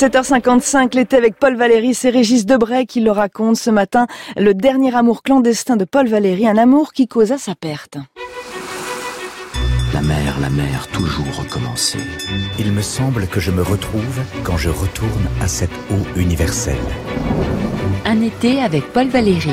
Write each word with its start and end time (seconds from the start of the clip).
7h55, 0.00 0.96
l'été 0.96 1.18
avec 1.18 1.36
Paul 1.38 1.56
Valéry, 1.56 1.92
c'est 1.92 2.08
Régis 2.08 2.46
Debray 2.46 2.86
qui 2.86 3.00
le 3.00 3.10
raconte 3.10 3.56
ce 3.56 3.68
matin, 3.68 4.06
le 4.34 4.54
dernier 4.54 4.96
amour 4.96 5.22
clandestin 5.22 5.76
de 5.76 5.84
Paul 5.84 6.08
Valéry, 6.08 6.48
un 6.48 6.56
amour 6.56 6.94
qui 6.94 7.06
causa 7.06 7.36
sa 7.36 7.54
perte. 7.54 7.98
La 9.92 10.00
mer, 10.00 10.38
la 10.40 10.48
mer, 10.48 10.86
toujours 10.90 11.36
recommencer. 11.36 11.98
Il 12.58 12.72
me 12.72 12.80
semble 12.80 13.26
que 13.26 13.40
je 13.40 13.50
me 13.50 13.60
retrouve 13.60 14.22
quand 14.42 14.56
je 14.56 14.70
retourne 14.70 15.26
à 15.42 15.48
cette 15.48 15.76
eau 15.90 16.18
universelle. 16.18 16.76
Un 18.06 18.22
été 18.22 18.62
avec 18.62 18.94
Paul 18.94 19.08
Valéry. 19.08 19.52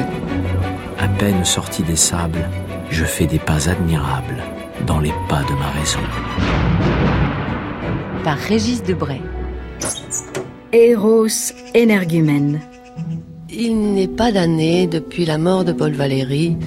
À 0.98 1.10
peine 1.10 1.44
sorti 1.44 1.84
des 1.84 1.98
sables, 1.98 2.50
je 2.90 3.04
fais 3.04 3.26
des 3.26 3.40
pas 3.40 3.68
admirables 3.68 4.42
dans 4.86 5.02
les 5.02 5.14
pas 5.28 5.44
de 5.44 5.54
ma 5.60 5.70
raison. 5.72 6.00
Par 8.24 8.38
Régis 8.38 8.82
Debray. 8.82 9.22
Eros 10.74 11.54
énergumène. 11.74 12.60
Il 13.50 13.94
n'est 13.94 14.08
pas 14.08 14.32
d'année 14.32 14.88
depuis 14.88 15.26
la 15.26 15.38
mort 15.38 15.64
de 15.64 15.72
Paul 15.72 15.94
Valéry 15.94 16.58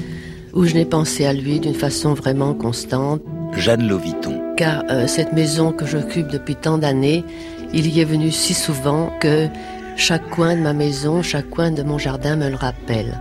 où 0.53 0.65
je 0.65 0.75
n'ai 0.75 0.85
pensé 0.85 1.27
à 1.27 1.33
lui 1.33 1.61
d'une 1.61 1.75
façon 1.75 2.15
vraiment 2.15 2.55
constante. 2.55 3.23
Jeanne 3.57 3.87
Loviton. 3.87 4.41
Car 4.57 4.85
euh, 4.91 5.07
cette 5.07 5.33
maison 5.33 5.73
que 5.73 5.87
j'occupe 5.87 6.29
depuis 6.29 6.57
tant 6.57 6.79
d'années, 6.79 7.25
il 7.73 7.87
y 7.87 8.01
est 8.01 8.05
venu 8.05 8.31
si 8.31 8.55
souvent 8.55 9.13
que 9.21 9.49
chaque 9.97 10.29
coin 10.31 10.57
de 10.57 10.61
ma 10.61 10.73
maison, 10.73 11.23
chaque 11.23 11.51
coin 11.51 11.71
de 11.71 11.83
mon 11.83 11.99
jardin 11.99 12.37
me 12.37 12.49
le 12.49 12.57
rappelle. 12.57 13.21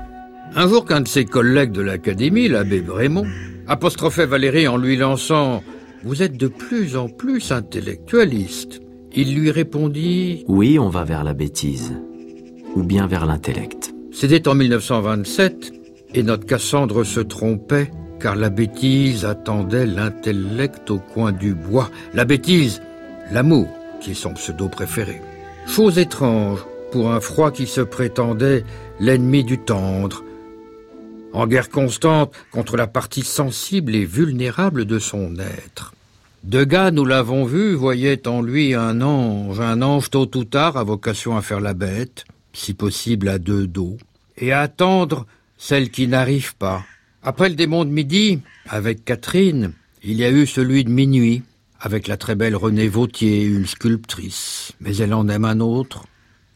Un 0.56 0.68
jour 0.68 0.86
qu'un 0.86 1.02
de 1.02 1.08
ses 1.08 1.26
collègues 1.26 1.72
de 1.72 1.82
l'académie, 1.82 2.48
l'abbé 2.48 2.82
Brémond, 2.82 3.28
apostrophait 3.68 4.26
Valérie 4.26 4.68
en 4.68 4.78
lui 4.78 4.98
lançant 4.98 5.64
Vous 6.04 6.24
êtes 6.24 6.38
de 6.38 6.48
plus 6.48 6.96
en 6.96 7.08
plus 7.08 7.52
intellectualiste. 7.52 8.82
Il 9.16 9.34
lui 9.34 9.50
répondit 9.50 10.46
Oui, 10.48 10.78
on 10.78 10.90
va 10.90 11.04
vers 11.04 11.24
la 11.24 11.34
bêtise, 11.34 11.94
ou 12.76 12.84
bien 12.84 13.08
vers 13.08 13.26
l'intellect. 13.26 13.92
C'était 14.12 14.48
en 14.48 14.54
1927, 14.54 15.74
et 16.14 16.22
notre 16.22 16.46
Cassandre 16.46 17.04
se 17.04 17.20
trompait, 17.20 17.92
car 18.20 18.36
la 18.36 18.50
bêtise 18.50 19.26
attendait 19.26 19.88
l'intellect 19.88 20.92
au 20.92 21.00
coin 21.00 21.32
du 21.32 21.56
bois. 21.56 21.90
La 22.14 22.24
bêtise, 22.24 22.82
l'amour, 23.32 23.68
qui 24.00 24.12
est 24.12 24.16
son 24.16 24.34
pseudo 24.34 24.70
préféré. 24.70 25.22
Chose 25.66 25.98
étrange 25.98 26.64
pour 26.92 27.12
un 27.12 27.20
froid 27.20 27.52
qui 27.52 27.66
se 27.66 27.82
prétendait 27.82 28.64
l'ennemi 29.00 29.44
du 29.44 29.58
tendre, 29.58 30.24
en 31.34 31.48
guerre 31.48 31.70
constante 31.70 32.34
contre 32.52 32.78
la 32.78 32.88
partie 32.88 33.24
sensible 33.24 33.96
et 33.96 34.06
vulnérable 34.06 34.86
de 34.86 35.00
son 35.00 35.36
être. 35.40 35.94
Degas, 36.44 36.92
nous 36.92 37.06
l'avons 37.06 37.44
vu, 37.44 37.74
voyait 37.74 38.28
en 38.28 38.42
lui 38.42 38.74
un 38.74 39.02
ange, 39.02 39.60
un 39.60 39.82
ange 39.82 40.10
tôt 40.10 40.30
ou 40.36 40.46
tard 40.46 40.78
à 40.78 40.84
vocation 40.84 41.36
à 41.36 41.42
faire 41.42 41.60
la 41.60 41.74
bête, 41.74 42.24
si 42.54 42.74
possible 42.74 43.28
à 43.28 43.40
deux 43.40 43.68
dos, 43.68 43.98
et 44.38 44.54
à 44.54 44.62
attendre 44.62 45.26
celle 45.58 45.90
qui 45.90 46.08
n'arrive 46.08 46.56
pas. 46.56 46.86
Après 47.24 47.50
le 47.50 47.56
démon 47.56 47.84
de 47.84 47.90
midi, 47.90 48.40
avec 48.70 49.04
Catherine, 49.04 49.74
il 50.02 50.16
y 50.16 50.24
a 50.24 50.32
eu 50.32 50.48
celui 50.48 50.86
de 50.86 50.90
minuit, 50.90 51.44
avec 51.82 52.08
la 52.08 52.16
très 52.16 52.36
belle 52.36 52.56
Renée 52.56 52.88
Vautier, 52.88 53.44
une 53.44 53.66
sculptrice. 53.66 54.72
Mais 54.80 54.96
elle 54.98 55.14
en 55.14 55.28
aime 55.28 55.46
un 55.46 55.60
autre, 55.60 56.06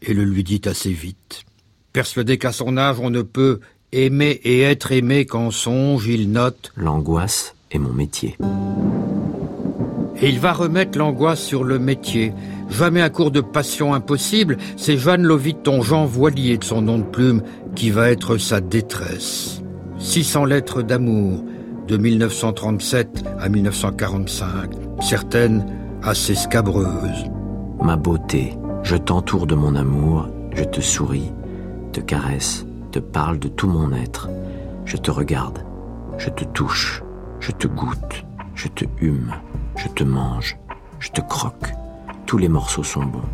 et 0.00 0.14
le 0.14 0.24
lui 0.24 0.44
dit 0.44 0.62
assez 0.64 0.92
vite. 0.92 1.44
Persuadé 1.92 2.38
qu'à 2.38 2.52
son 2.52 2.78
âge 2.78 3.00
on 3.00 3.10
ne 3.10 3.22
peut 3.22 3.60
aimer 3.92 4.40
et 4.44 4.62
être 4.62 4.92
aimé 4.92 5.26
qu'en 5.26 5.50
songe, 5.50 6.06
il 6.06 6.32
note 6.32 6.72
L'angoisse 6.74 7.54
est 7.70 7.78
mon 7.78 7.92
métier. 7.92 8.36
Et 10.20 10.28
il 10.28 10.38
va 10.38 10.52
remettre 10.52 10.98
l'angoisse 10.98 11.40
sur 11.40 11.64
le 11.64 11.78
métier. 11.78 12.32
Jamais 12.70 13.02
un 13.02 13.10
cours 13.10 13.30
de 13.30 13.40
passion 13.40 13.94
impossible, 13.94 14.56
c'est 14.76 14.96
Jeanne 14.96 15.22
Loviton, 15.22 15.82
Jean 15.82 16.06
Voilier 16.06 16.58
de 16.58 16.64
son 16.64 16.82
nom 16.82 16.98
de 16.98 17.04
plume, 17.04 17.42
qui 17.74 17.90
va 17.90 18.10
être 18.10 18.38
sa 18.38 18.60
détresse. 18.60 19.62
600 19.98 20.44
lettres 20.44 20.82
d'amour, 20.82 21.44
de 21.86 21.96
1937 21.96 23.24
à 23.38 23.48
1945, 23.48 24.70
certaines 25.00 25.66
assez 26.02 26.34
scabreuses. 26.34 27.26
Ma 27.82 27.96
beauté, 27.96 28.54
je 28.82 28.96
t'entoure 28.96 29.46
de 29.46 29.54
mon 29.54 29.74
amour, 29.76 30.28
je 30.54 30.64
te 30.64 30.80
souris, 30.80 31.32
te 31.92 32.00
caresse, 32.00 32.66
te 32.92 32.98
parle 32.98 33.38
de 33.38 33.48
tout 33.48 33.68
mon 33.68 33.92
être. 33.92 34.28
Je 34.84 34.96
te 34.96 35.10
regarde, 35.10 35.58
je 36.18 36.30
te 36.30 36.44
touche, 36.44 37.02
je 37.40 37.52
te 37.52 37.66
goûte, 37.66 38.24
je 38.54 38.68
te 38.68 38.84
hume, 39.00 39.32
je 39.76 39.88
te 39.88 40.04
mange, 40.04 40.56
je 40.98 41.10
te 41.10 41.20
croque. 41.20 41.72
Tous 42.26 42.38
les 42.38 42.48
morceaux 42.48 42.84
sont 42.84 43.04
bons. 43.04 43.28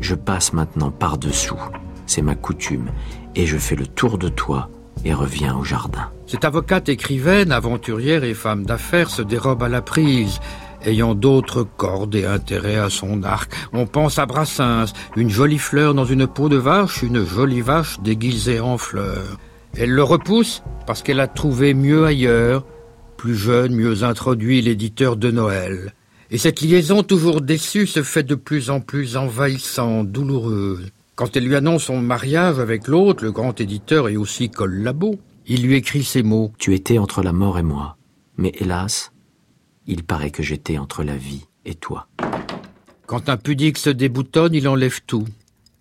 Je 0.00 0.14
passe 0.14 0.52
maintenant 0.52 0.90
par-dessous, 0.90 1.60
c'est 2.06 2.22
ma 2.22 2.34
coutume, 2.34 2.90
et 3.34 3.46
je 3.46 3.58
fais 3.58 3.76
le 3.76 3.86
tour 3.86 4.18
de 4.18 4.28
toi 4.28 4.68
et 5.04 5.14
reviens 5.14 5.56
au 5.56 5.64
jardin. 5.64 6.10
Cette 6.26 6.44
avocate 6.44 6.88
écrivaine, 6.88 7.52
aventurière 7.52 8.24
et 8.24 8.34
femme 8.34 8.64
d'affaires 8.64 9.10
se 9.10 9.22
dérobe 9.22 9.62
à 9.62 9.68
la 9.68 9.82
prise, 9.82 10.40
ayant 10.84 11.14
d'autres 11.14 11.66
cordes 11.76 12.14
et 12.14 12.26
intérêts 12.26 12.76
à 12.76 12.90
son 12.90 13.22
arc. 13.22 13.52
On 13.72 13.86
pense 13.86 14.18
à 14.18 14.26
Brassens, 14.26 14.92
une 15.16 15.30
jolie 15.30 15.58
fleur 15.58 15.94
dans 15.94 16.04
une 16.04 16.26
peau 16.26 16.48
de 16.48 16.56
vache, 16.56 17.02
une 17.02 17.24
jolie 17.24 17.60
vache 17.60 18.00
déguisée 18.00 18.60
en 18.60 18.78
fleur. 18.78 19.38
Elle 19.76 19.90
le 19.90 20.02
repousse 20.02 20.62
parce 20.86 21.02
qu'elle 21.02 21.20
a 21.20 21.28
trouvé 21.28 21.74
mieux 21.74 22.04
ailleurs, 22.04 22.64
plus 23.20 23.36
jeune, 23.36 23.74
mieux 23.74 24.02
introduit 24.02 24.62
l'éditeur 24.62 25.18
de 25.18 25.30
Noël. 25.30 25.92
Et 26.30 26.38
cette 26.38 26.62
liaison 26.62 27.02
toujours 27.02 27.42
déçue 27.42 27.86
se 27.86 28.02
fait 28.02 28.22
de 28.22 28.34
plus 28.34 28.70
en 28.70 28.80
plus 28.80 29.18
envahissante, 29.18 30.10
douloureuse. 30.10 30.90
Quand 31.16 31.36
elle 31.36 31.44
lui 31.44 31.54
annonce 31.54 31.84
son 31.84 32.00
mariage 32.00 32.58
avec 32.58 32.88
l'autre, 32.88 33.22
le 33.22 33.30
grand 33.30 33.60
éditeur 33.60 34.08
et 34.08 34.16
aussi 34.16 34.48
collabo, 34.48 35.20
il 35.46 35.62
lui 35.62 35.74
écrit 35.74 36.02
ces 36.02 36.22
mots. 36.22 36.50
Tu 36.56 36.74
étais 36.74 36.96
entre 36.96 37.22
la 37.22 37.34
mort 37.34 37.58
et 37.58 37.62
moi, 37.62 37.98
mais 38.38 38.54
hélas, 38.58 39.12
il 39.86 40.02
paraît 40.02 40.30
que 40.30 40.42
j'étais 40.42 40.78
entre 40.78 41.04
la 41.04 41.18
vie 41.18 41.44
et 41.66 41.74
toi. 41.74 42.08
Quand 43.04 43.28
un 43.28 43.36
pudique 43.36 43.76
se 43.76 43.90
déboutonne, 43.90 44.54
il 44.54 44.66
enlève 44.66 45.00
tout. 45.06 45.26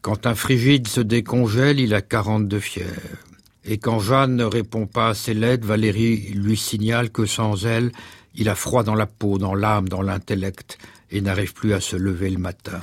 Quand 0.02 0.28
un 0.28 0.36
frigide 0.36 0.90
se 0.90 1.00
décongèle, 1.00 1.80
il 1.80 1.94
a 1.94 2.02
quarante 2.02 2.50
de 2.50 2.60
fièvre. 2.60 3.29
Et 3.72 3.78
quand 3.78 4.00
Jeanne 4.00 4.36
ne 4.36 4.46
répond 4.46 4.88
pas 4.88 5.10
à 5.10 5.14
ses 5.14 5.36
lettres, 5.36 5.68
Valérie 5.68 6.32
lui 6.34 6.58
signale 6.58 7.12
que 7.12 7.28
sans 7.28 7.68
elle, 7.68 7.92
il 8.34 8.50
a 8.50 8.56
froid 8.56 8.82
dans 8.82 8.96
la 8.96 9.06
peau, 9.06 9.38
dans 9.38 9.54
l'âme, 9.54 9.88
dans 9.88 10.02
l'intellect, 10.02 10.80
et 11.12 11.22
n'arrive 11.22 11.54
plus 11.54 11.74
à 11.74 11.80
se 11.80 11.96
lever 11.96 12.32
le 12.32 12.40
matin. 12.40 12.80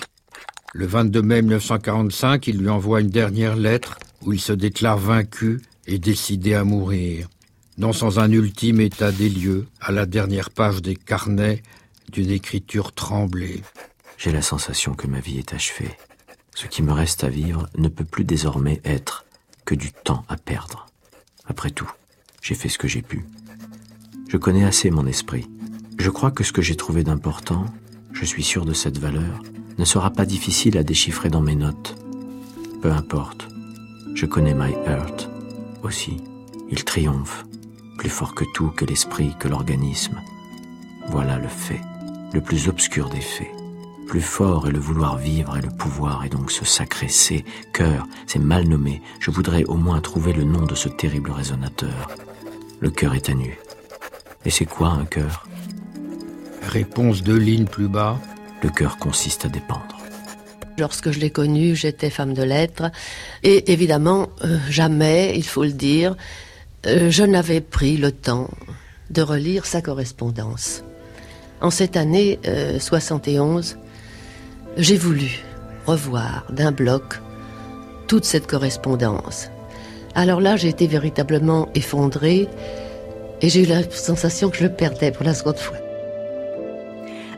Le 0.75 0.86
22 0.86 1.22
mai 1.22 1.42
1945, 1.42 2.46
il 2.46 2.58
lui 2.58 2.69
envoie 2.69 3.00
une 3.00 3.10
dernière 3.10 3.56
lettre 3.56 3.98
où 4.22 4.32
il 4.32 4.41
se 4.41 4.52
déclare 4.52 4.96
vaincu 4.96 5.60
et 5.88 5.98
décidé 5.98 6.54
à 6.54 6.62
mourir, 6.62 7.26
non 7.78 7.92
sans 7.92 8.20
un 8.20 8.30
ultime 8.30 8.80
état 8.80 9.10
des 9.10 9.28
lieux, 9.28 9.66
à 9.80 9.91
la 9.91 10.06
dernière 10.06 10.50
page 10.50 10.82
des 10.82 10.94
carnets, 10.94 11.64
d'une 12.12 12.30
écriture 12.30 12.92
tremblée. 12.92 13.60
J'ai 14.19 14.30
la 14.30 14.41
sensation 14.41 14.94
que 14.94 15.08
ma 15.08 15.19
vie 15.19 15.38
est 15.38 15.52
achevée. 15.52 15.96
Ce 16.54 16.69
qui 16.69 16.84
me 16.84 16.92
reste 16.92 17.25
à 17.25 17.28
vivre 17.28 17.69
ne 17.76 17.88
peut 17.88 18.04
plus 18.04 18.25
désormais 18.25 18.80
être 18.84 19.25
que 19.66 19.75
du 19.75 19.93
temps 19.93 20.25
à 20.28 20.37
perdre. 20.37 20.87
Après 21.47 21.71
tout, 21.71 21.91
j'ai 22.41 22.54
fait 22.54 22.71
ce 22.71 22.78
que 22.78 22.88
j'ai 22.88 23.03
pu. 23.03 23.27
Je 24.28 24.38
connais 24.38 24.65
assez 24.65 24.91
mon 24.91 25.06
esprit. 25.06 25.50
Je 25.99 26.09
crois 26.09 26.31
que 26.31 26.44
ce 26.44 26.53
que 26.53 26.62
j'ai 26.62 26.77
trouvé 26.77 27.03
d'important, 27.04 27.66
je 28.12 28.25
suis 28.25 28.44
sûr 28.44 28.65
de 28.65 28.72
cette 28.72 28.99
valeur, 28.99 29.43
ne 29.76 29.84
sera 29.84 30.10
pas 30.10 30.25
difficile 30.25 30.78
à 30.78 30.82
déchiffrer 30.82 31.28
dans 31.28 31.43
mes 31.43 31.56
notes. 31.56 31.97
Peu 32.81 32.91
importe. 32.91 33.49
Je 34.15 34.25
connais 34.25 34.55
My 34.55 34.72
Heart 34.87 35.28
aussi. 35.82 36.16
Il 36.71 36.84
triomphe, 36.84 37.44
plus 37.99 38.09
fort 38.09 38.34
que 38.34 38.44
tout, 38.55 38.69
que 38.69 38.84
l'esprit, 38.84 39.34
que 39.38 39.49
l'organisme. 39.49 40.21
Voilà 41.09 41.38
le 41.38 41.49
fait, 41.49 41.81
le 42.32 42.41
plus 42.41 42.69
obscur 42.69 43.10
des 43.10 43.21
faits. 43.21 43.53
Plus 44.06 44.21
fort 44.21 44.69
est 44.69 44.72
le 44.72 44.78
vouloir 44.78 45.19
vivre 45.19 45.56
et 45.56 45.62
le 45.62 45.71
pouvoir 45.71 46.25
et 46.25 46.28
donc 46.28 46.53
ce 46.53 46.65
sacré 46.65 47.09
c'est 47.09 47.44
cœur, 47.73 48.06
c'est 48.26 48.38
mal 48.38 48.69
nommé. 48.69 49.03
Je 49.19 49.31
voudrais 49.31 49.64
au 49.64 49.75
moins 49.75 50.00
trouver 50.00 50.32
le 50.32 50.44
nom 50.44 50.64
de 50.64 50.75
ce 50.75 50.88
terrible 50.88 51.32
résonateur. 51.32 52.08
Le 52.81 52.91
cœur 52.91 53.14
est 53.14 53.29
à 53.29 53.35
nu. 53.35 53.58
Et 54.44 54.50
c'est 54.50 54.64
quoi 54.64 54.91
un 54.91 55.05
cœur? 55.05 55.47
Réponse 56.62 57.23
deux 57.23 57.38
lignes 57.38 57.67
plus 57.67 57.88
bas. 57.88 58.19
Le 58.62 58.70
cœur 58.70 58.99
consiste 58.99 59.44
à 59.44 59.49
dépendre. 59.49 59.97
Lorsque 60.79 61.11
je 61.11 61.19
l'ai 61.19 61.31
connu, 61.31 61.75
j'étais 61.75 62.11
femme 62.11 62.35
de 62.35 62.43
lettres. 62.43 62.91
Et 63.43 63.73
évidemment, 63.73 64.29
euh, 64.44 64.59
jamais, 64.69 65.32
il 65.37 65.44
faut 65.44 65.64
le 65.64 65.73
dire, 65.73 66.17
euh, 66.87 67.11
je 67.11 67.25
n'avais 67.25 67.61
pris 67.61 67.97
le 67.97 68.12
temps 68.12 68.50
de 69.11 69.23
relire 69.23 69.67
sa 69.67 69.81
correspondance. 69.81 70.85
En 71.61 71.70
cette 71.70 71.97
année 71.97 72.38
euh, 72.47 72.79
71, 72.79 73.79
j'ai 74.76 74.96
voulu 74.96 75.31
revoir 75.87 76.44
d'un 76.50 76.73
bloc 76.73 77.20
toute 78.08 78.25
cette 78.25 78.46
correspondance. 78.46 79.50
Alors 80.14 80.40
là, 80.40 80.56
j'ai 80.56 80.69
été 80.69 80.87
véritablement 80.87 81.69
effondrée 81.75 82.49
et 83.40 83.49
j'ai 83.49 83.62
eu 83.62 83.67
la 83.67 83.82
sensation 83.90 84.50
que 84.50 84.58
je 84.58 84.64
le 84.64 84.73
perdais 84.73 85.12
pour 85.12 85.25
la 85.25 85.34
seconde 85.34 85.58
fois. 85.58 85.76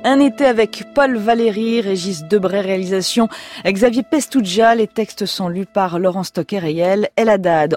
Un 0.04 0.20
été 0.20 0.44
avec 0.46 0.84
Paul 0.94 1.16
Valéry, 1.16 1.80
Régis 1.80 2.22
Debray 2.22 2.60
réalisation, 2.60 3.28
Xavier 3.66 4.04
Pestouja, 4.04 4.76
les 4.76 4.86
textes 4.86 5.26
sont 5.26 5.48
lus 5.48 5.66
par 5.66 5.98
Laurent 5.98 6.22
Stocker 6.22 6.64
et 6.64 6.76
elle. 6.76 7.08